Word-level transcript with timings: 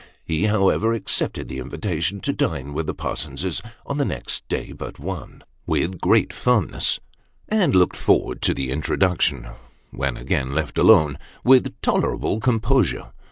He, 0.25 0.45
however, 0.45 0.93
accepted 0.93 1.47
the 1.47 1.59
invitation 1.59 2.21
to 2.21 2.33
dine 2.33 2.73
with 2.73 2.87
the 2.87 2.93
Parsonses 2.95 3.61
on 3.85 3.99
the 3.99 4.03
next 4.03 4.47
day 4.47 4.71
but 4.71 4.97
one, 4.97 5.43
with 5.67 6.01
great 6.01 6.33
firmness; 6.33 6.99
and 7.47 7.75
looked 7.75 7.95
forward 7.97 8.41
to 8.41 8.55
the 8.55 8.71
introduction, 8.71 9.49
when 9.91 10.17
again 10.17 10.53
left 10.55 10.79
alone, 10.79 11.19
with 11.43 11.79
tolerable 11.83 12.39
composure. 12.39 13.11